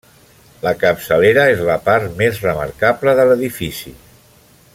[0.61, 3.95] La capçalera és la part més remarcable de l'edifici.